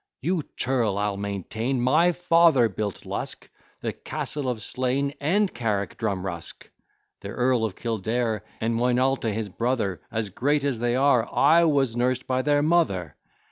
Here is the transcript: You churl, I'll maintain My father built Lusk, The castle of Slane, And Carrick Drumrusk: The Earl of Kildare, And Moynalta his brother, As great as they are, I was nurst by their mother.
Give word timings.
You 0.19 0.41
churl, 0.57 0.97
I'll 0.97 1.15
maintain 1.15 1.79
My 1.79 2.11
father 2.11 2.67
built 2.67 3.05
Lusk, 3.05 3.47
The 3.81 3.93
castle 3.93 4.49
of 4.49 4.63
Slane, 4.63 5.13
And 5.21 5.53
Carrick 5.53 5.95
Drumrusk: 5.95 6.67
The 7.19 7.29
Earl 7.29 7.63
of 7.65 7.75
Kildare, 7.75 8.43
And 8.59 8.73
Moynalta 8.73 9.31
his 9.31 9.49
brother, 9.49 10.01
As 10.11 10.31
great 10.31 10.63
as 10.63 10.79
they 10.79 10.95
are, 10.95 11.29
I 11.31 11.65
was 11.65 11.95
nurst 11.95 12.25
by 12.25 12.41
their 12.41 12.63
mother. 12.63 13.15